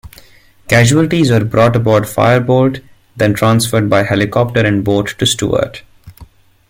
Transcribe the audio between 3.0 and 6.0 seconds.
then transferred by helicopter and boat to "Stuart".